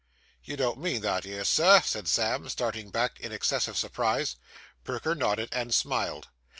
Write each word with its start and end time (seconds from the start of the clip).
'You 0.43 0.57
don't 0.57 0.79
mean 0.79 1.01
that 1.03 1.27
'ere, 1.27 1.43
Sir?' 1.43 1.83
said 1.85 2.07
Sam, 2.07 2.49
starting 2.49 2.89
back 2.89 3.19
in 3.19 3.31
excessive 3.31 3.77
surprise. 3.77 4.35
Perker 4.83 5.13
nodded 5.13 5.49
and 5.51 5.71
smiled. 5.71 6.29